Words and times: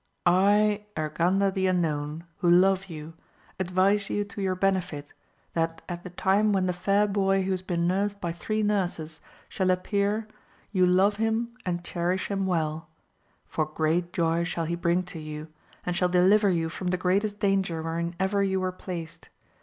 I 0.25 0.87
Urganda 0.97 1.53
the 1.53 1.67
Unknown, 1.67 2.23
who 2.37 2.49
love 2.49 2.85
you, 2.87 3.13
advise 3.59 4.09
you 4.09 4.23
to 4.23 4.41
your 4.41 4.55
benefit, 4.55 5.13
that 5.53 5.83
at 5.87 6.01
the 6.03 6.09
time 6.09 6.51
when 6.53 6.65
the 6.65 6.73
fair 6.73 7.05
boy 7.05 7.41
AMADIS 7.43 7.61
OF 7.61 7.67
GAUL. 7.67 7.73
259 7.75 7.91
who 7.91 7.99
has 7.99 8.15
been 8.15 8.17
nursed 8.17 8.19
by 8.19 8.31
three 8.31 8.63
nurses 8.63 9.21
shall 9.47 9.69
appear 9.69 10.27
you 10.71 10.87
love 10.87 11.17
him 11.17 11.51
and 11.67 11.83
cherish 11.83 12.31
him 12.31 12.47
well, 12.47 12.89
for 13.45 13.67
great 13.67 14.11
joy 14.11 14.43
shall 14.43 14.65
he 14.65 14.73
bring 14.75 15.03
to 15.03 15.19
you, 15.19 15.49
and 15.85 15.95
shall 15.95 16.09
deliver 16.09 16.49
you 16.49 16.67
from 16.69 16.87
the 16.87 16.97
greatest 16.97 17.39
danger 17.39 17.83
wherein 17.83 18.15
ever 18.19 18.41
you 18.41 18.59
were 18.59 18.71
placed. 18.71 19.29